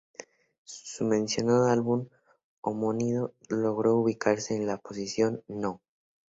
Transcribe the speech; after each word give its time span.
Su 0.63 1.05
mencionado 1.05 1.67
álbum 1.69 2.07
homónimo 2.61 3.33
logró 3.49 3.97
ubicarse 3.97 4.55
en 4.55 4.65
la 4.65 4.77
posición 4.77 5.43
No. 5.47 5.79